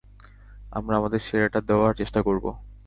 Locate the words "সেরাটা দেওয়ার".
1.19-1.93